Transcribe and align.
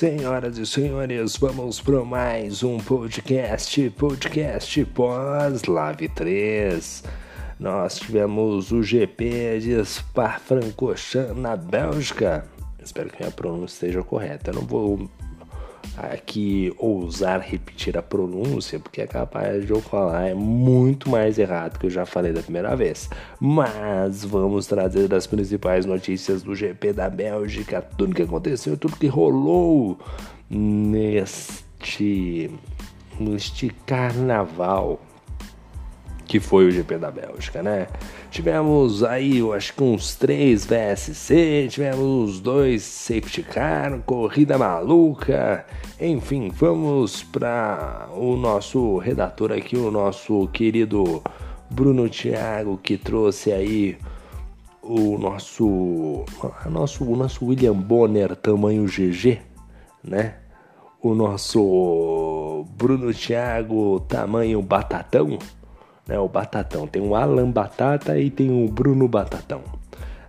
Senhoras 0.00 0.56
e 0.56 0.64
senhores, 0.64 1.36
vamos 1.36 1.78
para 1.78 2.02
mais 2.02 2.62
um 2.62 2.78
podcast, 2.78 3.90
podcast 3.90 4.82
pós-Live 4.86 6.08
3. 6.08 7.04
Nós 7.58 7.98
tivemos 7.98 8.72
o 8.72 8.82
GP 8.82 9.60
de 9.60 9.84
Spa-Francorchamps 9.84 11.36
na 11.36 11.54
Bélgica. 11.54 12.46
Espero 12.82 13.10
que 13.10 13.20
minha 13.20 13.30
pronúncia 13.30 13.74
esteja 13.74 14.02
correta. 14.02 14.52
Eu 14.52 14.54
não 14.54 14.62
vou 14.62 15.06
aqui 15.96 16.72
ousar 16.78 17.40
repetir 17.40 17.96
a 17.96 18.02
pronúncia, 18.02 18.78
porque 18.78 19.00
é 19.00 19.06
capaz 19.06 19.66
de 19.66 19.72
eu 19.72 19.80
falar 19.80 20.28
é 20.28 20.34
muito 20.34 21.10
mais 21.10 21.38
errado 21.38 21.78
que 21.78 21.86
eu 21.86 21.90
já 21.90 22.06
falei 22.06 22.32
da 22.32 22.42
primeira 22.42 22.74
vez. 22.76 23.08
Mas 23.40 24.24
vamos 24.24 24.66
trazer 24.66 25.12
as 25.14 25.26
principais 25.26 25.86
notícias 25.86 26.42
do 26.42 26.54
GP 26.54 26.92
da 26.92 27.08
Bélgica, 27.08 27.82
tudo 27.82 28.14
que 28.14 28.22
aconteceu, 28.22 28.76
tudo 28.76 28.96
que 28.96 29.06
rolou 29.06 29.98
neste 30.48 32.50
neste 33.18 33.68
carnaval 33.86 34.98
que 36.30 36.38
foi 36.38 36.68
o 36.68 36.70
GP 36.70 36.96
da 36.96 37.10
Bélgica, 37.10 37.60
né? 37.60 37.88
Tivemos 38.30 39.02
aí, 39.02 39.38
eu 39.38 39.52
acho 39.52 39.74
que 39.74 39.82
uns 39.82 40.14
três 40.14 40.64
VSC, 40.64 41.66
tivemos 41.68 42.38
dois 42.38 42.84
safety 42.84 43.42
car, 43.42 43.98
corrida 44.06 44.56
maluca, 44.56 45.66
enfim, 46.00 46.48
vamos 46.54 47.24
para 47.24 48.08
o 48.14 48.36
nosso 48.36 48.98
redator 48.98 49.50
aqui, 49.50 49.76
o 49.76 49.90
nosso 49.90 50.46
querido 50.52 51.20
Bruno 51.68 52.08
Thiago, 52.08 52.78
que 52.78 52.96
trouxe 52.96 53.50
aí 53.50 53.98
o 54.84 55.18
nosso, 55.18 56.24
nosso, 56.66 57.04
o 57.10 57.16
nosso 57.16 57.44
William 57.44 57.74
Bonner 57.74 58.36
tamanho 58.36 58.84
GG, 58.84 59.40
né? 60.04 60.36
O 61.02 61.12
nosso 61.12 62.64
Bruno 62.76 63.12
Thiago 63.12 63.98
tamanho 64.08 64.62
batatão 64.62 65.36
né, 66.10 66.18
o 66.18 66.28
Batatão. 66.28 66.86
Tem 66.86 67.00
o 67.00 67.14
Alan 67.14 67.50
Batata 67.50 68.18
e 68.18 68.28
tem 68.28 68.50
o 68.50 68.68
Bruno 68.68 69.06
Batatão. 69.06 69.62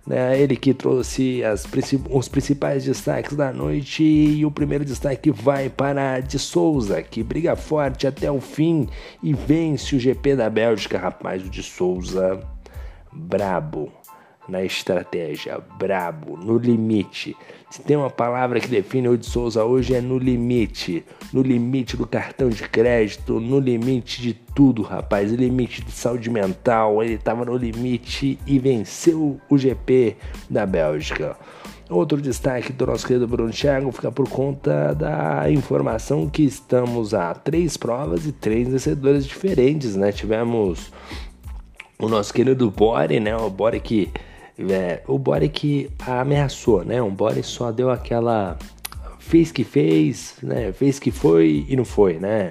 Né, 0.06 0.40
ele 0.40 0.56
que 0.56 0.72
trouxe 0.72 1.44
as, 1.44 1.66
os 2.10 2.28
principais 2.28 2.84
destaques 2.84 3.36
da 3.36 3.52
noite 3.52 4.02
e 4.02 4.44
o 4.44 4.50
primeiro 4.50 4.84
destaque 4.84 5.30
vai 5.30 5.68
para 5.68 6.20
de 6.20 6.38
Souza, 6.38 7.02
que 7.02 7.22
briga 7.22 7.54
forte 7.54 8.06
até 8.06 8.30
o 8.30 8.40
fim 8.40 8.88
e 9.22 9.32
vence 9.32 9.94
o 9.94 10.00
GP 10.00 10.36
da 10.36 10.50
Bélgica, 10.50 10.98
rapaz, 10.98 11.44
o 11.44 11.48
de 11.48 11.62
Souza 11.62 12.40
brabo 13.12 13.92
na 14.48 14.62
estratégia, 14.62 15.60
brabo, 15.78 16.36
no 16.36 16.58
limite. 16.58 17.36
Se 17.70 17.80
tem 17.80 17.96
uma 17.96 18.10
palavra 18.10 18.60
que 18.60 18.68
define 18.68 19.08
o 19.08 19.16
de 19.16 19.24
Souza 19.24 19.64
hoje 19.64 19.94
é 19.94 20.00
no 20.00 20.18
limite, 20.18 21.04
no 21.32 21.42
limite 21.42 21.96
do 21.96 22.06
cartão 22.06 22.48
de 22.48 22.62
crédito, 22.68 23.40
no 23.40 23.58
limite 23.58 24.20
de 24.20 24.34
tudo, 24.34 24.82
rapaz, 24.82 25.30
no 25.30 25.38
limite 25.38 25.82
de 25.82 25.92
saúde 25.92 26.28
mental, 26.28 27.02
ele 27.02 27.14
estava 27.14 27.44
no 27.44 27.56
limite 27.56 28.38
e 28.46 28.58
venceu 28.58 29.40
o 29.48 29.56
GP 29.56 30.16
da 30.50 30.66
Bélgica. 30.66 31.36
Outro 31.88 32.20
destaque 32.22 32.72
do 32.72 32.86
nosso 32.86 33.06
querido 33.06 33.28
Bruno 33.28 33.52
Thiago 33.52 33.92
fica 33.92 34.10
por 34.10 34.28
conta 34.28 34.94
da 34.94 35.50
informação 35.50 36.28
que 36.28 36.42
estamos 36.42 37.12
a 37.12 37.34
três 37.34 37.76
provas 37.76 38.26
e 38.26 38.32
três 38.32 38.66
vencedores 38.68 39.26
diferentes, 39.26 39.94
né? 39.94 40.10
Tivemos 40.10 40.90
o 41.98 42.08
nosso 42.08 42.32
querido 42.32 42.70
Bore, 42.70 43.20
né? 43.20 43.36
O 43.36 43.50
Bore 43.50 43.78
que 43.78 44.10
é, 44.70 45.02
o 45.06 45.18
Boric 45.18 45.90
ameaçou, 46.06 46.84
né? 46.84 47.00
O 47.00 47.10
Boric 47.10 47.46
só 47.46 47.72
deu 47.72 47.90
aquela 47.90 48.58
fez 49.18 49.50
que 49.50 49.64
fez, 49.64 50.36
né? 50.42 50.72
Fez 50.72 50.98
que 50.98 51.10
foi 51.10 51.64
e 51.68 51.76
não 51.76 51.84
foi, 51.84 52.18
né? 52.18 52.50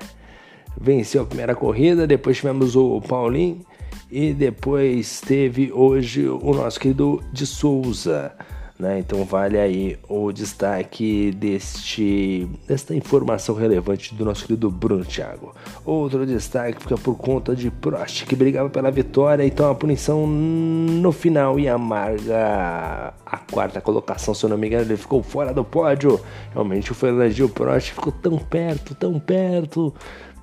Venceu 0.79 1.21
a 1.21 1.25
primeira 1.25 1.53
corrida, 1.53 2.07
depois 2.07 2.37
tivemos 2.37 2.75
o 2.75 3.01
Paulinho 3.01 3.61
e 4.09 4.33
depois 4.33 5.21
teve 5.21 5.71
hoje 5.71 6.27
o 6.27 6.53
nosso 6.53 6.79
querido 6.79 7.23
de 7.31 7.45
Souza. 7.45 8.33
Né? 8.81 8.97
Então 8.97 9.23
vale 9.23 9.59
aí 9.59 9.99
o 10.09 10.31
destaque 10.31 11.31
deste, 11.33 12.49
desta 12.67 12.95
informação 12.95 13.53
relevante 13.53 14.15
do 14.15 14.25
nosso 14.25 14.43
querido 14.43 14.71
Bruno 14.71 15.05
Thiago. 15.05 15.53
Outro 15.85 16.25
destaque 16.25 16.81
fica 16.81 16.97
por 16.97 17.15
conta 17.15 17.55
de 17.55 17.69
Prost, 17.69 18.25
que 18.25 18.35
brigava 18.35 18.71
pela 18.71 18.89
vitória, 18.89 19.45
então 19.45 19.69
a 19.69 19.75
punição 19.75 20.25
no 20.25 21.11
final 21.11 21.59
e 21.59 21.69
amarga 21.69 23.13
a 23.23 23.37
quarta 23.37 23.79
colocação, 23.79 24.33
se 24.33 24.43
eu 24.43 24.49
não 24.49 24.57
me 24.57 24.65
engano, 24.65 24.85
ele 24.85 24.97
ficou 24.97 25.21
fora 25.21 25.53
do 25.53 25.63
pódio. 25.63 26.19
Realmente 26.51 26.91
o 26.91 26.95
Fernandinho 26.95 27.49
Prost 27.49 27.91
ficou 27.91 28.11
tão 28.11 28.39
perto, 28.39 28.95
tão 28.95 29.19
perto, 29.19 29.93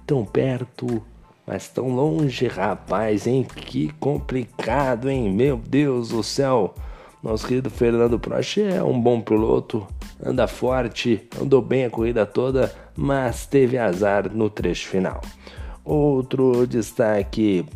tão 0.06 0.24
perto 0.24 1.02
mas 1.44 1.66
tão 1.66 1.88
longe, 1.88 2.46
rapaz, 2.46 3.26
hein? 3.26 3.42
Que 3.42 3.88
complicado, 3.94 5.08
hein? 5.08 5.32
Meu 5.32 5.56
Deus 5.56 6.10
do 6.10 6.22
céu. 6.22 6.74
Nosso 7.28 7.46
querido 7.46 7.68
Fernando 7.68 8.18
Prost 8.18 8.56
é 8.56 8.82
um 8.82 8.98
bom 8.98 9.20
piloto, 9.20 9.86
anda 10.24 10.46
forte, 10.46 11.28
andou 11.38 11.60
bem 11.60 11.84
a 11.84 11.90
corrida 11.90 12.24
toda, 12.24 12.74
mas 12.96 13.44
teve 13.44 13.76
azar 13.76 14.34
no 14.34 14.48
trecho 14.48 14.88
final. 14.88 15.20
Outro 15.84 16.66
destaque 16.66 17.66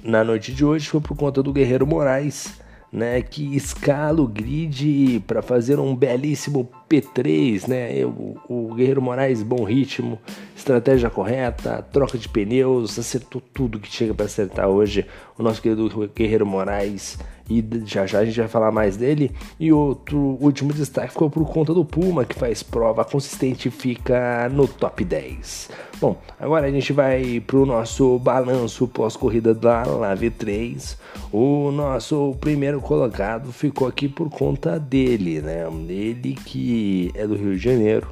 na 0.00 0.22
noite 0.22 0.54
de 0.54 0.64
hoje 0.64 0.88
foi 0.88 1.00
por 1.00 1.16
conta 1.16 1.42
do 1.42 1.52
Guerreiro 1.52 1.88
Moraes, 1.88 2.60
né, 2.92 3.20
que 3.20 3.56
escala 3.56 4.22
o 4.22 4.28
grid 4.28 5.18
para 5.26 5.42
fazer 5.42 5.80
um 5.80 5.92
belíssimo 5.92 6.70
P3, 6.88 7.68
né? 7.68 8.04
O, 8.04 8.36
o, 8.48 8.74
Guerreiro 8.74 9.02
Moraes, 9.02 9.42
bom 9.42 9.64
ritmo, 9.64 10.18
estratégia 10.56 11.10
correta, 11.10 11.82
troca 11.92 12.16
de 12.16 12.28
pneus, 12.28 12.98
acertou 12.98 13.40
tudo 13.40 13.78
que 13.78 13.90
chega 13.90 14.14
para 14.14 14.26
acertar 14.26 14.68
hoje. 14.68 15.06
O 15.38 15.42
nosso 15.42 15.60
querido 15.60 16.10
Guerreiro 16.14 16.46
Moraes 16.46 17.18
e 17.48 17.64
já 17.86 18.04
já 18.04 18.18
a 18.18 18.24
gente 18.24 18.38
vai 18.38 18.48
falar 18.48 18.70
mais 18.70 18.96
dele. 18.96 19.30
E 19.58 19.72
outro 19.72 20.18
último 20.40 20.72
destaque 20.72 21.12
ficou 21.12 21.30
por 21.30 21.46
conta 21.50 21.72
do 21.72 21.84
Puma, 21.84 22.24
que 22.24 22.34
faz 22.34 22.62
prova 22.62 23.04
consistente 23.04 23.68
e 23.68 23.70
fica 23.70 24.48
no 24.50 24.68
top 24.68 25.04
10. 25.04 25.70
Bom, 26.00 26.16
agora 26.38 26.66
a 26.66 26.70
gente 26.70 26.92
vai 26.92 27.42
para 27.44 27.56
o 27.56 27.66
nosso 27.66 28.18
balanço 28.18 28.86
pós-corrida 28.86 29.54
da 29.54 29.84
Lave 29.84 30.30
3. 30.30 30.98
O 31.32 31.70
nosso 31.72 32.36
primeiro 32.40 32.80
colocado 32.80 33.50
ficou 33.50 33.88
aqui 33.88 34.08
por 34.08 34.28
conta 34.28 34.78
dele, 34.78 35.40
né? 35.40 35.66
Ele 35.88 36.34
que 36.34 36.77
é 37.14 37.26
do 37.26 37.34
Rio 37.34 37.56
de 37.56 37.62
Janeiro, 37.62 38.06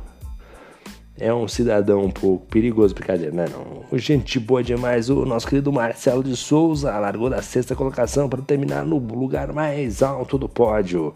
é 1.18 1.32
um 1.32 1.48
cidadão 1.48 2.04
um 2.04 2.10
pouco 2.10 2.46
perigoso, 2.46 2.94
brincadeira, 2.94 3.32
né? 3.34 3.46
Não. 3.50 3.98
Gente 3.98 4.38
boa 4.38 4.62
demais, 4.62 5.08
o 5.08 5.24
nosso 5.24 5.48
querido 5.48 5.72
Marcelo 5.72 6.22
de 6.22 6.36
Souza 6.36 6.96
largou 6.98 7.30
da 7.30 7.40
sexta 7.40 7.74
colocação 7.74 8.28
para 8.28 8.42
terminar 8.42 8.84
no 8.84 8.98
lugar 8.98 9.52
mais 9.52 10.02
alto 10.02 10.36
do 10.36 10.48
pódio. 10.48 11.14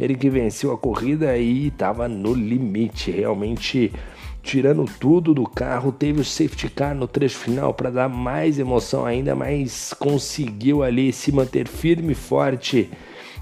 Ele 0.00 0.14
que 0.14 0.30
venceu 0.30 0.72
a 0.72 0.78
corrida 0.78 1.36
e 1.36 1.68
estava 1.68 2.08
no 2.08 2.32
limite, 2.32 3.10
realmente 3.10 3.92
tirando 4.42 4.86
tudo 4.98 5.34
do 5.34 5.46
carro, 5.46 5.92
teve 5.92 6.20
o 6.20 6.24
safety 6.24 6.68
car 6.70 6.94
no 6.94 7.06
trecho 7.06 7.38
final 7.38 7.74
para 7.74 7.90
dar 7.90 8.08
mais 8.08 8.58
emoção 8.58 9.04
ainda, 9.04 9.34
mas 9.34 9.94
conseguiu 9.94 10.82
ali 10.82 11.12
se 11.12 11.30
manter 11.30 11.68
firme 11.68 12.12
e 12.12 12.16
forte 12.16 12.90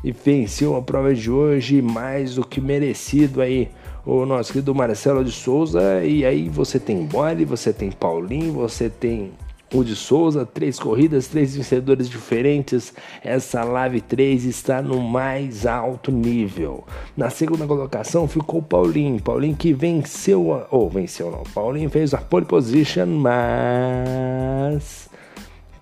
e 0.03 0.13
venceu 0.13 0.77
a 0.77 0.83
prova 0.83 1.15
de 1.15 1.31
hoje 1.31 1.83
mais 1.83 2.35
do 2.35 2.45
que 2.45 2.61
merecido 2.61 3.41
aí 3.41 3.69
o 4.05 4.25
nosso 4.25 4.53
querido 4.53 4.75
Marcelo 4.75 5.25
de 5.25 5.33
Souza. 5.33 6.05
E 6.05 6.25
aí 6.25 6.49
você 6.49 6.79
tem 6.79 7.05
Bore, 7.05 7.45
você 7.45 7.73
tem 7.73 7.91
Paulinho, 7.91 8.53
você 8.53 8.89
tem 8.89 9.33
o 9.73 9.85
de 9.85 9.95
Souza, 9.95 10.45
três 10.45 10.81
corridas, 10.81 11.29
três 11.29 11.55
vencedores 11.55 12.09
diferentes. 12.09 12.93
Essa 13.23 13.63
Live 13.63 14.01
3 14.01 14.45
está 14.45 14.83
no 14.83 15.01
mais 15.01 15.67
alto 15.67 16.11
nível. 16.11 16.85
Na 17.17 17.31
segunda 17.31 17.67
colocação 17.67 18.27
ficou 18.27 18.61
Paulinho. 18.61 19.21
Paulinho 19.21 19.55
que 19.55 19.73
venceu, 19.73 20.67
ou 20.71 20.87
oh, 20.87 20.89
venceu 20.89 21.31
não. 21.31 21.45
Paulinho 21.55 21.89
fez 21.89 22.13
a 22.15 22.19
pole 22.19 22.47
position, 22.47 23.07
mas 23.07 25.09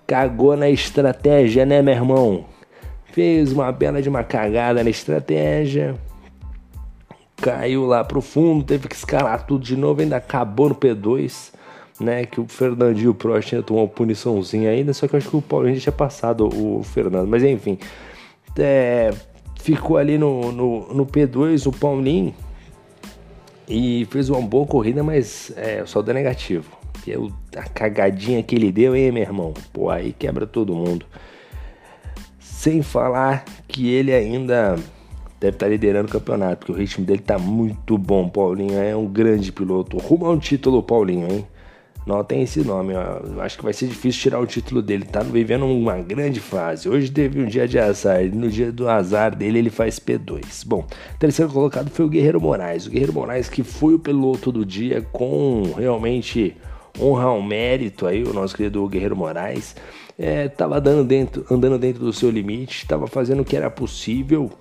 cagou 0.05 0.55
na 0.55 0.69
estratégia, 0.69 1.65
né, 1.65 1.81
meu 1.81 1.93
irmão? 1.93 2.45
Fez 3.11 3.51
uma 3.51 3.71
bela 3.71 4.01
de 4.01 4.09
uma 4.09 4.23
cagada 4.23 4.83
na 4.83 4.89
estratégia 4.89 5.95
caiu 7.39 7.85
lá 7.85 8.03
pro 8.03 8.21
fundo, 8.21 8.63
teve 8.63 8.87
que 8.87 8.95
escalar 8.95 9.45
tudo 9.45 9.63
de 9.63 9.75
novo, 9.75 10.01
ainda 10.01 10.17
acabou 10.17 10.69
no 10.69 10.75
P2, 10.75 11.53
né? 11.99 12.25
Que 12.25 12.39
o 12.39 12.47
Fernandinho 12.47 13.13
Prost 13.13 13.53
ainda 13.53 13.65
tomou 13.65 13.83
uma 13.83 13.89
puniçãozinha 13.89 14.69
ainda, 14.69 14.93
só 14.93 15.07
que 15.07 15.15
eu 15.15 15.17
acho 15.17 15.29
que 15.29 15.37
o 15.37 15.41
Paulinho 15.41 15.75
já 15.75 15.81
tinha 15.81 15.93
passado 15.93 16.47
o 16.47 16.83
Fernando, 16.83 17.27
mas 17.27 17.43
enfim. 17.43 17.77
É, 18.57 19.11
ficou 19.61 19.97
ali 19.97 20.17
no, 20.17 20.51
no, 20.51 20.93
no, 20.93 21.05
P2 21.05 21.65
o 21.67 21.71
Paulinho 21.71 22.33
e 23.67 24.05
fez 24.11 24.29
uma 24.29 24.41
boa 24.41 24.65
corrida, 24.65 25.01
mas 25.01 25.53
é, 25.55 25.83
só 25.85 26.01
deu 26.01 26.13
negativo. 26.13 26.77
E 27.07 27.11
eu, 27.11 27.31
a 27.55 27.63
cagadinha 27.63 28.43
que 28.43 28.55
ele 28.55 28.71
deu, 28.71 28.95
hein, 28.95 29.11
meu 29.11 29.23
irmão? 29.23 29.53
Pô, 29.71 29.89
aí 29.89 30.11
quebra 30.11 30.45
todo 30.45 30.75
mundo. 30.75 31.05
Sem 32.59 32.81
falar 32.81 33.45
que 33.69 33.89
ele 33.89 34.13
ainda 34.13 34.75
deve 35.39 35.55
estar 35.55 35.65
tá 35.65 35.67
liderando 35.69 36.09
o 36.09 36.11
campeonato, 36.11 36.57
porque 36.57 36.73
o 36.73 36.75
ritmo 36.75 37.05
dele 37.05 37.21
tá 37.21 37.39
muito 37.39 37.97
bom. 37.97 38.27
Paulinho 38.27 38.77
é 38.77 38.93
um 38.93 39.05
grande 39.05 39.49
piloto. 39.49 39.97
Rumo 39.97 40.25
a 40.25 40.31
um 40.31 40.37
título, 40.37 40.83
Paulinho, 40.83 41.31
hein? 41.31 41.47
Não 42.05 42.21
tem 42.21 42.41
esse 42.41 42.59
nome, 42.59 42.93
ó. 42.95 43.41
acho 43.41 43.57
que 43.57 43.63
vai 43.63 43.71
ser 43.71 43.87
difícil 43.87 44.23
tirar 44.23 44.41
o 44.41 44.45
título 44.45 44.81
dele. 44.81 45.05
Tá 45.05 45.21
vivendo 45.21 45.65
uma 45.67 45.99
grande 45.99 46.41
fase. 46.41 46.89
Hoje 46.89 47.09
teve 47.09 47.41
um 47.41 47.45
dia 47.45 47.65
de 47.65 47.79
azar. 47.79 48.25
No 48.25 48.49
dia 48.49 48.73
do 48.73 48.89
azar 48.89 49.33
dele, 49.33 49.59
ele 49.59 49.69
faz 49.69 49.97
P2. 49.97 50.65
Bom, 50.67 50.85
terceiro 51.17 51.49
colocado 51.53 51.89
foi 51.89 52.03
o 52.03 52.09
Guerreiro 52.09 52.41
Moraes. 52.41 52.85
O 52.85 52.89
Guerreiro 52.89 53.13
Moraes 53.13 53.47
que 53.47 53.63
foi 53.63 53.93
o 53.93 53.99
piloto 53.99 54.51
do 54.51 54.65
dia 54.65 55.01
com 55.13 55.63
realmente 55.77 56.57
honra 56.99 57.25
ao 57.25 57.41
mérito 57.41 58.07
aí, 58.07 58.23
o 58.23 58.33
nosso 58.33 58.55
querido 58.55 58.87
Guerreiro 58.87 59.15
Moraes. 59.15 59.75
Estava 60.17 60.77
é, 60.77 60.81
dando 60.81 61.03
dentro, 61.05 61.45
andando 61.49 61.77
dentro 61.77 62.03
do 62.03 62.11
seu 62.11 62.29
limite, 62.29 62.83
estava 62.83 63.07
fazendo 63.07 63.41
o 63.41 63.45
que 63.45 63.55
era 63.55 63.69
possível 63.69 64.51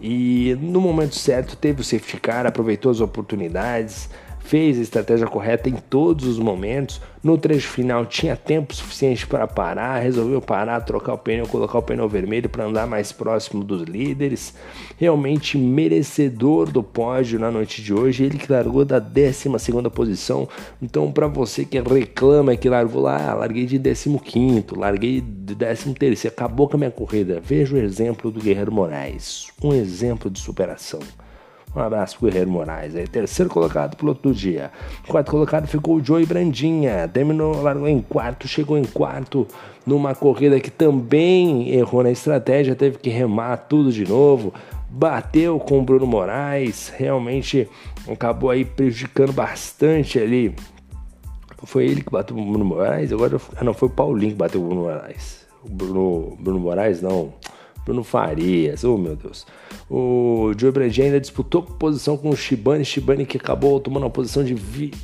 e 0.00 0.56
no 0.60 0.80
momento 0.80 1.14
certo 1.14 1.56
teve 1.56 1.80
o 1.80 1.84
safety 1.84 2.18
car, 2.18 2.44
aproveitou 2.44 2.90
as 2.90 3.00
oportunidades, 3.00 4.10
fez 4.44 4.78
a 4.78 4.82
estratégia 4.82 5.26
correta 5.26 5.68
em 5.68 5.74
todos 5.74 6.26
os 6.26 6.38
momentos. 6.38 7.00
No 7.22 7.38
trecho 7.38 7.68
final 7.68 8.04
tinha 8.04 8.36
tempo 8.36 8.74
suficiente 8.74 9.26
para 9.26 9.46
parar, 9.46 10.00
resolveu 10.00 10.40
parar, 10.40 10.80
trocar 10.80 11.14
o 11.14 11.18
pneu, 11.18 11.46
colocar 11.46 11.78
o 11.78 11.82
pneu 11.82 12.08
vermelho 12.08 12.48
para 12.48 12.64
andar 12.64 12.86
mais 12.86 13.12
próximo 13.12 13.62
dos 13.62 13.82
líderes. 13.82 14.54
Realmente 14.98 15.56
merecedor 15.56 16.70
do 16.70 16.82
pódio 16.82 17.38
na 17.38 17.50
noite 17.50 17.80
de 17.80 17.94
hoje, 17.94 18.24
ele 18.24 18.38
que 18.38 18.50
largou 18.50 18.84
da 18.84 18.98
12 18.98 19.48
posição. 19.94 20.48
Então, 20.80 21.12
para 21.12 21.28
você 21.28 21.64
que 21.64 21.80
reclama 21.80 22.56
que 22.56 22.68
largou 22.68 23.02
lá, 23.02 23.34
larguei 23.34 23.66
de 23.66 23.78
15, 23.78 24.66
larguei 24.76 25.20
de 25.20 25.54
13, 25.54 26.28
acabou 26.28 26.68
com 26.68 26.76
a 26.76 26.78
minha 26.78 26.90
corrida. 26.90 27.40
Veja 27.40 27.76
o 27.76 27.78
exemplo 27.78 28.30
do 28.30 28.40
Guerreiro 28.40 28.72
Moraes, 28.72 29.46
um 29.62 29.72
exemplo 29.72 30.28
de 30.28 30.40
superação. 30.40 31.00
Um 31.74 31.80
abraço 31.80 32.18
pro 32.18 32.28
Guerreiro 32.28 32.50
Moraes. 32.50 32.94
Aí, 32.94 33.06
terceiro 33.06 33.50
colocado, 33.50 33.96
piloto 33.96 34.28
do 34.28 34.34
dia. 34.34 34.70
Quarto 35.08 35.30
colocado 35.30 35.66
ficou 35.66 35.96
o 35.96 36.04
Joey 36.04 36.26
Brandinha. 36.26 37.08
Terminou, 37.08 37.62
largou 37.62 37.88
em 37.88 38.00
quarto, 38.02 38.46
chegou 38.46 38.76
em 38.76 38.84
quarto 38.84 39.46
numa 39.86 40.14
corrida 40.14 40.60
que 40.60 40.70
também 40.70 41.70
errou 41.70 42.02
na 42.02 42.10
estratégia, 42.10 42.74
teve 42.74 42.98
que 42.98 43.10
remar 43.10 43.56
tudo 43.56 43.90
de 43.90 44.06
novo. 44.06 44.52
Bateu 44.90 45.58
com 45.58 45.78
o 45.78 45.82
Bruno 45.82 46.06
Moraes, 46.06 46.92
realmente 46.94 47.66
acabou 48.06 48.50
aí 48.50 48.64
prejudicando 48.64 49.32
bastante 49.32 50.18
ali. 50.18 50.54
Foi 51.64 51.86
ele 51.86 52.02
que 52.02 52.10
bateu 52.10 52.36
o 52.36 52.44
Bruno 52.44 52.64
Moraes, 52.64 53.12
agora 53.12 53.40
não 53.62 53.72
foi 53.72 53.88
o 53.88 53.92
Paulinho 53.92 54.32
que 54.32 54.38
bateu 54.38 54.60
o 54.60 54.66
Bruno 54.66 54.82
Moraes. 54.82 55.46
O 55.64 55.70
Bruno, 55.70 56.36
Bruno 56.38 56.60
Moraes 56.60 57.00
não. 57.00 57.32
Bruno 57.84 58.04
Farias, 58.04 58.84
oh 58.84 58.96
meu 58.96 59.16
Deus. 59.16 59.46
O 59.90 60.52
Joe 60.56 60.70
Brady 60.70 61.02
ainda 61.02 61.20
disputou 61.20 61.62
posição 61.62 62.16
com 62.16 62.30
o 62.30 62.36
Shibane, 62.36 62.84
Shibane 62.84 63.26
que 63.26 63.36
acabou 63.36 63.80
tomando 63.80 64.04
uma 64.04 64.10
posição 64.10 64.44
de 64.44 64.54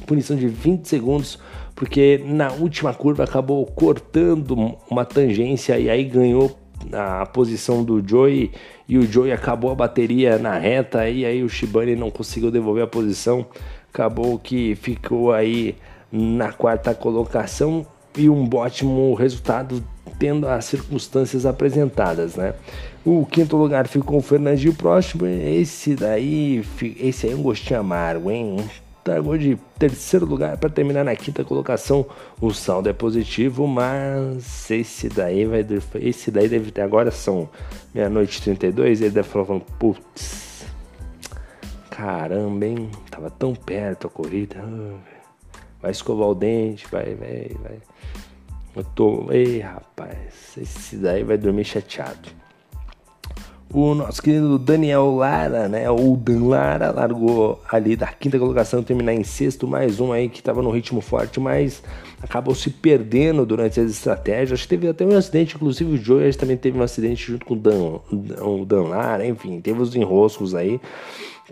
punição 0.07 0.37
de 0.37 0.47
20 0.49 0.87
segundos, 0.87 1.39
porque 1.75 2.23
na 2.25 2.53
última 2.53 2.95
curva 2.95 3.25
acabou 3.25 3.67
cortando 3.67 4.77
uma 4.91 5.05
tangência 5.05 5.79
e 5.79 5.91
aí 5.91 6.05
ganhou 6.05 6.57
a 6.93 7.27
posição 7.27 7.83
do 7.83 8.07
Joey. 8.07 8.53
E 8.89 8.97
o 8.97 9.03
Joey 9.03 9.33
acabou 9.33 9.71
a 9.71 9.75
bateria 9.75 10.39
na 10.39 10.57
reta 10.57 11.09
e 11.09 11.25
aí 11.25 11.43
o 11.43 11.49
Shibane 11.49 11.97
não 11.97 12.11
conseguiu 12.11 12.51
devolver 12.51 12.85
a 12.85 12.87
posição, 12.87 13.47
acabou 13.93 14.39
que 14.39 14.75
ficou 14.77 15.33
aí 15.33 15.77
na 16.11 16.53
quarta 16.53 16.95
colocação 16.95 17.87
e 18.17 18.29
um 18.29 18.49
ótimo 18.55 19.13
resultado 19.15 19.85
tendo 20.19 20.49
as 20.49 20.65
circunstâncias 20.65 21.47
apresentadas, 21.47 22.35
né? 22.35 22.55
O 23.05 23.25
quinto 23.25 23.57
lugar 23.57 23.87
ficou 23.87 24.19
o 24.19 24.23
Fernandinho 24.23 24.75
próximo, 24.75 25.27
esse 25.27 25.95
daí, 25.95 26.65
esse 26.99 27.27
aí 27.27 27.33
é 27.33 27.37
um 27.37 27.43
gostinho 27.43 27.81
amargo, 27.81 28.31
hein? 28.31 28.59
Largou 29.07 29.39
de 29.39 29.57
terceiro 29.79 30.27
lugar 30.27 30.59
para 30.59 30.69
terminar 30.69 31.03
na 31.03 31.17
quinta 31.17 31.43
colocação. 31.43 32.05
O 32.43 32.53
saldo 32.53 32.91
é 32.91 32.93
positivo, 32.93 33.67
mas 33.67 34.71
esse 34.71 35.09
daí 35.09 35.47
vai 35.47 35.65
esse 36.03 36.31
daí 36.31 36.47
deve 36.47 36.71
ter 36.71 36.83
agora 36.83 37.11
são 37.11 37.49
meia-noite 37.95 38.43
32, 38.43 39.01
ele 39.01 39.11
deve 39.11 39.27
falar 39.27 39.61
putz. 39.79 40.67
Caramba, 41.89 42.67
hein? 42.67 42.91
Tava 43.11 43.31
tão 43.31 43.55
perto 43.55 44.09
a 44.09 44.11
corrida. 44.11 44.63
Vai 45.81 45.91
escovar 45.91 46.29
o 46.29 46.35
dente, 46.35 46.87
vai, 46.91 47.15
vai, 47.15 47.51
vai. 47.63 47.79
Eu 48.79 48.85
tô. 48.95 49.27
Ei, 49.33 49.59
rapaz, 49.59 50.57
esse 50.57 50.97
daí 50.99 51.25
vai 51.25 51.37
dormir 51.37 51.65
chateado. 51.65 52.29
O 53.75 53.93
nosso 53.93 54.23
querido 54.23 54.57
Daniel 54.57 55.17
Lara, 55.17 55.69
né? 55.69 55.91
O 55.91 56.17
Dan 56.17 56.47
Lara 56.47 56.93
largou 56.93 57.61
ali 57.69 57.97
da 57.97 58.07
quinta 58.07 58.39
colocação, 58.39 58.81
terminar 58.81 59.15
em 59.15 59.25
sexto, 59.25 59.67
mais 59.67 59.99
um 59.99 60.13
aí 60.13 60.29
que 60.29 60.39
estava 60.39 60.63
no 60.63 60.71
ritmo 60.71 61.01
forte, 61.01 61.41
mas 61.41 61.83
acabou 62.23 62.55
se 62.55 62.71
perdendo 62.71 63.45
durante 63.45 63.81
as 63.81 63.91
estratégias. 63.91 64.65
Teve 64.65 64.87
até 64.87 65.05
um 65.05 65.17
acidente, 65.17 65.57
inclusive 65.57 65.95
o 65.95 65.97
Joyce 65.97 66.39
também 66.39 66.57
teve 66.57 66.79
um 66.79 66.83
acidente 66.83 67.33
junto 67.33 67.45
com 67.45 67.55
o 67.55 67.57
Dan, 67.57 67.99
o 68.41 68.65
Dan 68.65 68.85
Lara, 68.85 69.27
enfim, 69.27 69.61
teve 69.61 69.83
os 69.83 69.95
enroscos 69.97 70.55
aí 70.55 70.81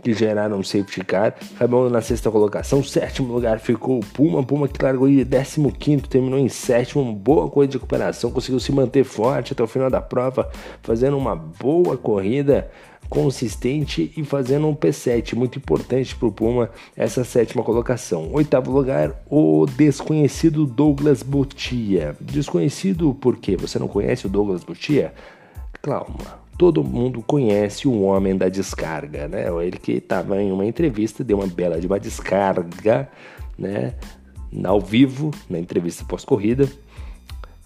que 0.02 0.12
geraram 0.12 0.58
um 0.58 0.62
safety 0.62 1.04
car. 1.04 1.34
Acabou 1.54 1.88
na 1.90 2.00
sexta 2.00 2.30
colocação. 2.30 2.82
Sétimo 2.82 3.32
lugar 3.32 3.58
ficou 3.58 3.98
o 3.98 4.06
Puma. 4.06 4.42
Puma 4.42 4.68
que 4.68 4.82
largou 4.82 5.08
de 5.08 5.24
15, 5.24 6.02
terminou 6.02 6.38
em 6.38 6.48
sétimo. 6.48 7.12
Boa 7.14 7.48
coisa 7.48 7.72
de 7.72 7.76
recuperação. 7.76 8.30
Conseguiu 8.30 8.60
se 8.60 8.72
manter 8.72 9.04
forte 9.04 9.52
até 9.52 9.62
o 9.62 9.66
final 9.66 9.90
da 9.90 10.00
prova, 10.00 10.50
fazendo 10.82 11.16
uma 11.16 11.34
boa 11.34 11.96
corrida 11.96 12.70
consistente 13.08 14.12
e 14.16 14.24
fazendo 14.24 14.66
um 14.66 14.74
P7 14.74 15.34
muito 15.34 15.58
importante 15.58 16.14
para 16.16 16.28
o 16.28 16.32
Puma 16.32 16.70
essa 16.96 17.24
sétima 17.24 17.62
colocação. 17.62 18.30
Oitavo 18.32 18.70
lugar, 18.70 19.22
o 19.30 19.66
desconhecido 19.66 20.66
Douglas 20.66 21.22
Botia. 21.22 22.16
Desconhecido 22.20 23.14
porque 23.14 23.56
você 23.56 23.78
não 23.78 23.88
conhece 23.88 24.26
o 24.26 24.28
Douglas 24.28 24.64
Botia? 24.64 25.14
Calma, 25.80 26.45
todo 26.58 26.82
mundo 26.82 27.22
conhece 27.22 27.86
o 27.86 28.02
homem 28.02 28.36
da 28.36 28.48
descarga, 28.48 29.28
né? 29.28 29.46
Ele 29.64 29.78
que 29.78 29.92
estava 29.92 30.40
em 30.40 30.50
uma 30.50 30.64
entrevista, 30.64 31.22
deu 31.22 31.38
uma 31.38 31.46
bela 31.46 31.80
de 31.80 31.86
uma 31.86 32.00
descarga, 32.00 33.08
né? 33.58 33.94
Ao 34.64 34.80
vivo, 34.80 35.30
na 35.50 35.58
entrevista 35.58 36.04
pós-corrida. 36.04 36.68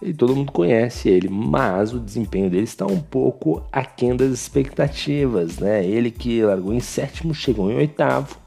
E 0.02 0.14
todo 0.14 0.34
mundo 0.34 0.50
conhece 0.50 1.10
ele, 1.10 1.28
mas 1.28 1.92
o 1.92 2.00
desempenho 2.00 2.48
dele 2.48 2.64
está 2.64 2.86
um 2.86 3.00
pouco 3.00 3.62
aquém 3.70 4.16
das 4.16 4.30
expectativas, 4.30 5.58
né? 5.58 5.84
Ele 5.84 6.10
que 6.10 6.42
largou 6.42 6.72
em 6.72 6.80
sétimo, 6.80 7.34
chegou 7.34 7.70
em 7.70 7.76
oitavo, 7.76 8.39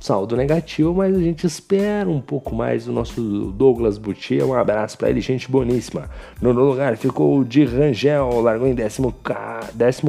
saldo 0.00 0.36
negativo, 0.36 0.94
mas 0.94 1.16
a 1.16 1.20
gente 1.20 1.46
espera 1.46 2.08
um 2.08 2.20
pouco 2.20 2.54
mais 2.54 2.84
do 2.86 2.92
nosso 2.92 3.20
Douglas 3.52 3.98
Butier. 3.98 4.44
Um 4.46 4.54
abraço 4.54 4.96
para 4.96 5.10
ele, 5.10 5.20
gente 5.20 5.50
boníssima. 5.50 6.08
No 6.40 6.52
lugar 6.52 6.96
ficou 6.96 7.38
o 7.38 7.44
de 7.44 7.64
Rangel, 7.64 8.40
largou 8.40 8.66
em 8.66 8.74
14 8.74 10.02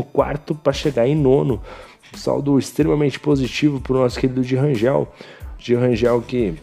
para 0.63 0.73
chegar 0.73 1.07
em 1.07 1.15
nono. 1.15 1.61
Saldo 2.13 2.57
extremamente 2.57 3.19
positivo 3.19 3.79
para 3.79 3.93
o 3.93 3.99
nosso 3.99 4.19
querido 4.19 4.41
de 4.41 4.55
Rangel. 4.55 5.07
De 5.57 5.75
Rangel 5.75 6.21
que 6.21 6.55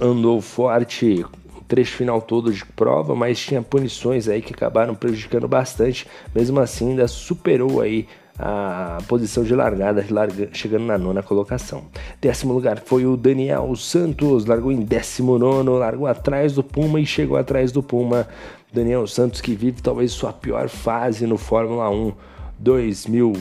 andou 0.00 0.40
forte 0.40 1.24
trecho 1.70 1.96
final 1.96 2.20
todo 2.20 2.52
de 2.52 2.64
prova, 2.64 3.14
mas 3.14 3.38
tinha 3.38 3.62
punições 3.62 4.26
aí 4.26 4.42
que 4.42 4.52
acabaram 4.52 4.92
prejudicando 4.92 5.46
bastante. 5.46 6.04
Mesmo 6.34 6.58
assim, 6.58 6.90
ainda 6.90 7.06
superou 7.06 7.80
aí 7.80 8.08
a 8.38 8.98
posição 9.06 9.44
de 9.44 9.54
largada, 9.54 10.04
chegando 10.52 10.84
na 10.84 10.96
nona 10.96 11.22
colocação. 11.22 11.84
Décimo 12.20 12.52
lugar 12.52 12.80
foi 12.84 13.04
o 13.04 13.16
Daniel 13.16 13.74
Santos, 13.76 14.46
largou 14.46 14.72
em 14.72 14.80
décimo 14.80 15.38
nono, 15.38 15.76
largou 15.76 16.06
atrás 16.06 16.54
do 16.54 16.62
Puma 16.62 17.00
e 17.00 17.06
chegou 17.06 17.36
atrás 17.36 17.70
do 17.72 17.82
Puma. 17.82 18.26
Daniel 18.72 19.06
Santos 19.06 19.40
que 19.40 19.54
vive 19.54 19.82
talvez 19.82 20.12
sua 20.12 20.32
pior 20.32 20.68
fase 20.68 21.26
no 21.26 21.36
Fórmula 21.36 21.90
1 21.90 22.12
2000. 22.58 23.32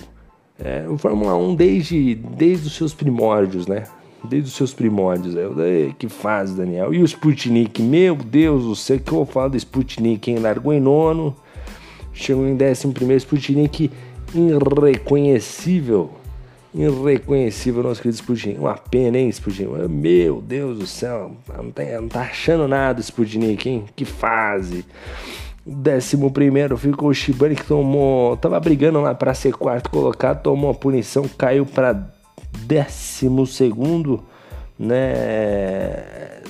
É, 0.61 0.85
o 0.89 0.97
Fórmula 0.97 1.35
1 1.35 1.55
desde, 1.55 2.15
desde 2.15 2.67
os 2.67 2.75
seus 2.75 2.93
primórdios, 2.93 3.67
né? 3.67 3.83
Desde 4.23 4.49
os 4.49 4.55
seus 4.55 4.73
primórdios. 4.73 5.35
É, 5.35 5.91
que 5.97 6.09
fase, 6.09 6.55
Daniel. 6.55 6.93
E 6.93 7.01
o 7.01 7.05
Sputnik, 7.05 7.81
meu 7.81 8.15
Deus 8.15 8.63
do 8.63 8.75
céu, 8.75 8.99
que 8.99 9.11
eu 9.11 9.17
vou 9.17 9.25
falar 9.25 9.47
do 9.49 9.57
Sputnik, 9.57 10.29
hein? 10.29 10.39
Largou 10.39 10.73
em 10.73 10.81
nono, 10.81 11.33
chegou 12.11 12.45
em 12.45 12.55
décimo 12.55 12.91
primeiro. 12.91 13.19
Sputnik 13.19 13.89
irreconhecível. 14.33 16.11
Irreconhecível, 16.73 17.83
nosso 17.83 18.01
querido 18.01 18.15
Sputnik. 18.15 18.59
Uma 18.59 18.75
pena, 18.75 19.17
hein, 19.17 19.29
Sputnik? 19.29 19.69
Meu 19.89 20.41
Deus 20.41 20.79
do 20.79 20.87
céu, 20.87 21.31
não 21.57 21.71
tá, 21.71 21.83
não 21.83 22.07
tá 22.07 22.21
achando 22.21 22.67
nada, 22.67 22.99
Sputnik, 23.01 23.67
hein? 23.67 23.85
Que 23.95 24.05
fase. 24.05 24.85
Décimo 25.65 26.31
primeiro 26.31 26.77
ficou 26.77 27.09
o 27.09 27.13
Shibane 27.13 27.55
que 27.55 27.65
tomou. 27.65 28.37
Tava 28.37 28.59
brigando 28.59 29.01
lá 29.01 29.13
para 29.13 29.33
ser 29.33 29.53
quarto 29.53 29.89
colocado, 29.89 30.41
tomou 30.41 30.71
uma 30.71 30.75
punição, 30.75 31.25
caiu 31.37 31.65
para 31.65 32.11
décimo 32.65 33.45
segundo, 33.45 34.23
né? 34.77 36.41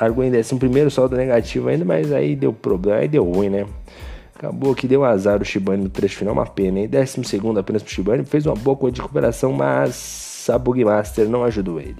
Largou 0.00 0.24
em 0.24 0.30
décimo 0.30 0.58
primeiro, 0.58 0.90
saldo 0.90 1.16
negativo 1.16 1.68
ainda, 1.68 1.84
mas 1.84 2.12
aí 2.12 2.36
deu 2.36 2.52
problema, 2.52 2.98
aí 2.98 3.08
deu 3.08 3.24
ruim, 3.24 3.48
né? 3.48 3.66
Acabou 4.38 4.74
que 4.74 4.86
deu 4.86 5.02
azar 5.02 5.40
o 5.40 5.44
Shibane 5.44 5.84
no 5.84 5.88
trecho 5.88 6.18
final, 6.18 6.34
uma 6.34 6.44
pena, 6.44 6.80
hein? 6.80 6.88
Décimo 6.88 7.24
segundo 7.24 7.58
apenas 7.58 7.82
pro 7.82 7.90
Shibane, 7.90 8.22
fez 8.22 8.44
uma 8.44 8.54
boa 8.54 8.76
corrida 8.76 8.96
de 8.96 9.00
recuperação, 9.00 9.50
mas 9.50 10.46
a 10.52 10.58
Bugmaster 10.58 11.26
não 11.26 11.42
ajudou 11.42 11.80
ele. 11.80 11.96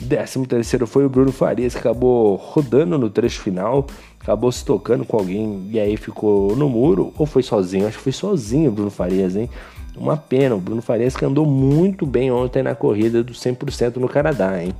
Décimo 0.00 0.46
terceiro 0.48 0.84
foi 0.84 1.06
o 1.06 1.08
Bruno 1.08 1.30
Farias, 1.30 1.74
que 1.74 1.78
acabou 1.78 2.34
rodando 2.34 2.98
no 2.98 3.08
trecho 3.08 3.40
final, 3.40 3.86
acabou 4.20 4.50
se 4.50 4.64
tocando 4.64 5.04
com 5.04 5.16
alguém 5.16 5.68
e 5.70 5.78
aí 5.78 5.96
ficou 5.96 6.56
no 6.56 6.68
muro, 6.68 7.12
ou 7.16 7.24
foi 7.24 7.44
sozinho? 7.44 7.86
Acho 7.86 7.98
que 7.98 8.02
foi 8.02 8.12
sozinho 8.12 8.68
o 8.68 8.74
Bruno 8.74 8.90
Farias, 8.90 9.36
hein? 9.36 9.48
Uma 9.96 10.16
pena, 10.16 10.56
o 10.56 10.60
Bruno 10.60 10.82
Farias 10.82 11.16
que 11.16 11.24
andou 11.24 11.46
muito 11.46 12.04
bem 12.04 12.32
ontem 12.32 12.64
na 12.64 12.74
corrida 12.74 13.22
do 13.22 13.32
100% 13.32 13.96
no 13.96 14.08
Canadá, 14.08 14.60
hein? 14.60 14.74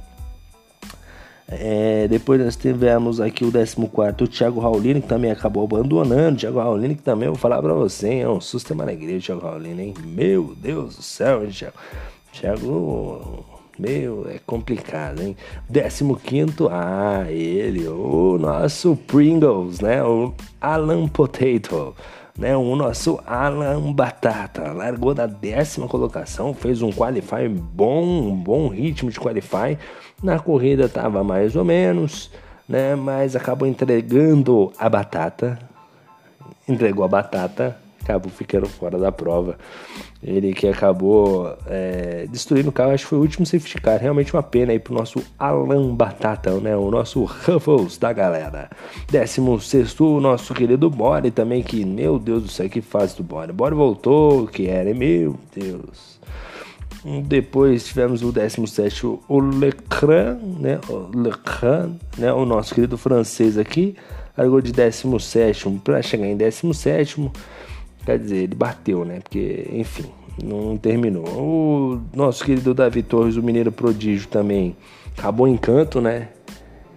É, 1.49 2.09
depois 2.09 2.41
nós 2.41 2.57
tivemos 2.57 3.21
aqui 3.21 3.45
o 3.45 3.53
14, 3.53 4.25
o 4.25 4.27
Thiago 4.27 4.59
Raulino, 4.59 5.01
que 5.01 5.07
também 5.07 5.31
acabou 5.31 5.65
abandonando. 5.65 6.39
Thiago 6.39 6.59
Raulino, 6.59 6.95
que 6.97 7.03
também 7.03 7.29
vou 7.29 7.39
falar 7.39 7.63
pra 7.63 7.73
você, 7.73 8.09
hein, 8.09 8.23
é 8.23 8.29
um 8.29 8.41
susto 8.41 8.75
e 8.75 8.83
alegria 8.83 9.21
Thiago 9.21 9.43
Raulino, 9.43 9.81
hein? 9.81 9.95
Meu 10.05 10.57
Deus 10.61 10.97
do 10.97 11.03
céu, 11.03 11.45
hein, 11.45 11.51
Thiago. 11.51 11.77
Thiago, 12.33 13.45
meu, 13.79 14.29
é 14.29 14.41
complicado, 14.45 15.23
hein? 15.23 15.37
15, 16.17 16.55
ah, 16.71 17.27
ele, 17.29 17.87
o 17.87 18.39
nosso 18.39 18.97
Pringles, 19.07 19.81
né? 19.81 20.03
O 20.03 20.35
Alan 20.61 21.07
Potato 21.07 21.95
né? 22.37 22.57
O 22.57 22.77
nosso 22.77 23.19
Alan 23.27 23.93
Batata 23.93 24.73
largou 24.73 25.15
da 25.15 25.27
décima 25.27 25.89
colocação, 25.89 26.53
fez 26.53 26.83
um 26.83 26.93
qualify 26.93 27.49
bom, 27.49 28.05
um 28.05 28.35
bom 28.35 28.69
ritmo 28.69 29.11
de 29.11 29.19
qualify. 29.19 29.79
Na 30.23 30.39
corrida 30.39 30.85
estava 30.85 31.23
mais 31.25 31.57
ou 31.57 31.65
menos, 31.65 32.31
né? 32.69 32.95
Mas 32.95 33.35
acabou 33.37 33.67
entregando 33.67 34.73
a 34.79 34.89
batata, 34.89 35.59
entregou 36.69 37.05
a 37.05 37.09
batata 37.09 37.86
acabou 38.07 38.31
ficando 38.31 38.67
fora 38.67 38.99
da 38.99 39.11
prova. 39.11 39.59
Ele 40.23 40.53
que 40.53 40.67
acabou 40.67 41.57
é, 41.67 42.27
destruindo 42.31 42.71
o 42.71 42.73
carro, 42.73 42.93
acho 42.93 43.05
que 43.05 43.11
foi 43.11 43.19
o 43.19 43.23
último 43.23 43.45
safety 43.45 43.81
car. 43.81 44.01
Realmente 44.01 44.33
uma 44.33 44.43
pena 44.43 44.73
aí 44.73 44.79
pro 44.79 44.95
nosso 44.95 45.23
Alan 45.39 45.95
Batata, 45.95 46.53
né? 46.61 46.77
O 46.77 46.91
nosso 46.91 47.25
Ruffles 47.25 47.99
da 47.99 48.13
galera. 48.13 48.71
16 49.11 50.01
o 50.01 50.21
nosso 50.21 50.55
querido 50.55 50.89
Bore 50.89 51.31
também, 51.31 51.63
que, 51.63 51.85
meu 51.85 52.19
Deus 52.19 52.43
do 52.45 52.49
céu, 52.49 52.69
que 52.69 52.81
fase 52.81 53.17
do 53.17 53.23
Bore. 53.23 53.53
Bore 53.53 53.75
voltou, 53.75 54.47
que 54.47 54.69
era, 54.69 54.93
meu 54.95 55.37
Deus. 55.55 56.17
Depois 57.25 57.87
tivemos 57.87 58.23
o 58.23 58.33
17, 58.33 59.07
o 59.07 59.39
Lecran, 59.39 60.39
né? 60.59 60.81
O 60.89 61.17
Lecran, 61.17 61.93
né? 62.19 62.33
O 62.33 62.45
nosso 62.45 62.75
querido 62.75 62.99
francês 62.99 63.57
aqui. 63.57 63.95
Largou 64.37 64.61
de 64.61 64.73
17 64.73 65.81
para 65.85 66.03
chegar 66.03 66.27
em 66.27 66.37
17. 66.37 67.31
Quer 68.07 68.21
dizer, 68.21 68.37
ele 68.37 68.55
bateu, 68.55 69.05
né? 69.05 69.19
Porque, 69.19 69.69
enfim, 69.73 70.07
não 70.43 70.79
terminou. 70.79 71.27
O 71.27 72.01
nosso 72.15 72.45
querido 72.45 72.73
Davi 72.73 73.03
Torres, 73.03 73.37
o 73.37 73.43
Mineiro 73.43 73.73
Prodígio, 73.73 74.29
também 74.29 74.77
acabou 75.19 75.49
em 75.49 75.57
canto, 75.57 76.01
né? 76.01 76.29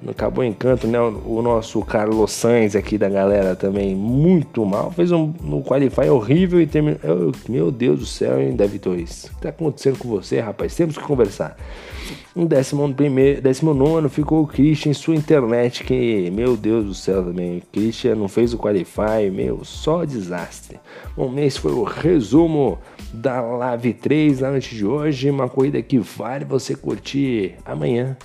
Acabou 0.08 0.46
em 0.46 0.54
canto, 0.54 0.88
né? 0.88 0.98
O 1.00 1.42
nosso 1.42 1.82
Carlos 1.82 2.32
Sainz 2.32 2.74
aqui 2.74 2.98
da 2.98 3.10
galera 3.10 3.54
também 3.54 3.94
muito 3.94 4.66
mal. 4.66 4.92
Fez 4.92 5.12
um 5.12 5.34
no 5.42 5.62
Qualify 5.62 6.10
horrível 6.10 6.62
e 6.62 6.66
terminou. 6.66 7.34
Meu 7.50 7.70
Deus 7.70 8.00
do 8.00 8.06
céu, 8.06 8.40
hein, 8.40 8.56
Davi 8.56 8.80
Torres? 8.80 9.26
O 9.26 9.36
que 9.36 9.42
tá 9.42 9.50
acontecendo 9.50 9.98
com 9.98 10.08
você, 10.08 10.40
rapaz? 10.40 10.74
Temos 10.74 10.98
que 10.98 11.04
conversar. 11.04 11.58
Em 12.34 12.46
décimo, 12.46 12.92
primeiro, 12.94 13.42
décimo 13.42 13.74
nono 13.74 14.08
ficou 14.08 14.44
o 14.44 14.48
Christian 14.48 14.92
em 14.92 14.94
sua 14.94 15.16
internet, 15.16 15.84
que, 15.84 16.32
meu 16.32 16.56
Deus 16.56 16.86
do 16.86 16.94
céu 16.94 17.22
também. 17.24 17.58
O 17.58 17.62
Christian 17.74 18.16
não 18.16 18.30
fez 18.30 18.54
o 18.54 18.58
Qualify, 18.58 19.30
meu, 19.30 19.66
só 19.66 20.06
desastre. 20.06 20.80
Bom, 21.18 21.38
esse 21.38 21.60
foi 21.60 21.74
o 21.74 21.84
resumo 21.84 22.80
da 23.14 23.42
Live 23.42 23.94
3 23.96 24.40
na 24.40 24.52
noite 24.52 24.74
de 24.74 24.86
hoje. 24.86 25.30
Uma 25.30 25.50
corrida 25.50 25.82
que 25.82 26.00
vale 26.00 26.46
você 26.46 26.74
curtir 26.74 27.56
amanhã, 27.66 28.16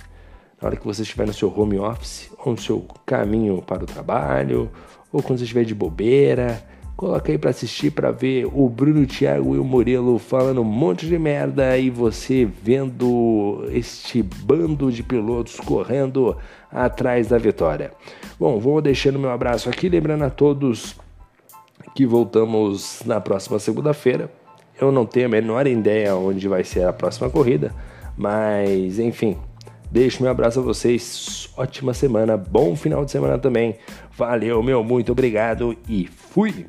na 0.65 0.69
hora 0.69 0.75
que 0.77 0.85
você 0.85 1.03
estiver 1.03 1.27
no 1.27 1.33
seu 1.33 1.53
home 1.55 1.77
office, 1.77 2.31
ou 2.43 2.53
no 2.53 2.57
seu 2.57 2.85
caminho 3.05 3.61
para 3.61 3.83
o 3.83 3.87
trabalho, 3.87 4.69
ou 5.13 5.21
quando 5.21 5.37
você 5.37 5.43
estiver 5.43 5.63
de 5.63 5.75
bobeira 5.75 6.63
Coloca 6.95 7.29
aí 7.29 7.37
para 7.37 7.49
assistir 7.49 7.91
para 7.91 8.09
ver 8.09 8.45
o 8.45 8.69
Bruno 8.69 9.05
Thiago 9.05 9.53
e 9.53 9.59
o 9.59 9.65
Murilo 9.65 10.17
falando 10.17 10.61
um 10.61 10.65
monte 10.65 11.05
de 11.05 11.19
merda 11.19 11.77
e 11.77 11.89
você 11.89 12.45
vendo 12.45 13.65
este 13.71 14.23
bando 14.23 14.89
de 14.89 15.03
pilotos 15.03 15.59
correndo 15.59 16.37
atrás 16.71 17.27
da 17.27 17.37
vitória. 17.37 17.91
Bom, 18.39 18.59
vou 18.59 18.81
deixando 18.81 19.19
meu 19.19 19.29
abraço 19.29 19.69
aqui, 19.69 19.89
lembrando 19.89 20.23
a 20.23 20.29
todos 20.29 20.95
que 21.93 22.05
voltamos 22.05 23.01
na 23.05 23.19
próxima 23.19 23.59
segunda-feira. 23.59 24.31
Eu 24.79 24.89
não 24.89 25.05
tenho 25.05 25.25
a 25.25 25.29
menor 25.29 25.67
ideia 25.67 26.15
onde 26.15 26.47
vai 26.47 26.63
ser 26.63 26.87
a 26.87 26.93
próxima 26.93 27.29
corrida, 27.29 27.75
mas 28.17 28.99
enfim, 28.99 29.37
deixo 29.91 30.21
meu 30.21 30.31
abraço 30.31 30.59
a 30.59 30.63
vocês. 30.63 31.49
Ótima 31.57 31.93
semana, 31.93 32.37
bom 32.37 32.75
final 32.75 33.05
de 33.05 33.11
semana 33.11 33.37
também. 33.37 33.75
Valeu, 34.17 34.61
meu, 34.63 34.83
muito 34.83 35.11
obrigado 35.11 35.75
e 35.87 36.07
fui! 36.07 36.65